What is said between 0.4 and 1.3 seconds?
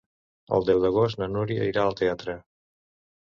El deu d'agost na